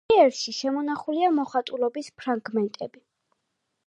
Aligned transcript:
ინტერიერში 0.05 0.53
შემონახულია 0.59 1.29
მოხატულობის 1.39 2.09
ფრაგმენტები. 2.21 3.03